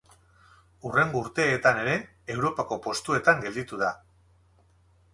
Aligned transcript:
Hurrengo 0.87 1.21
urteetan 1.25 1.83
ere 1.83 1.95
Europako 2.39 2.81
postuetan 2.89 3.47
gelditu 3.49 3.83
da. 3.87 3.95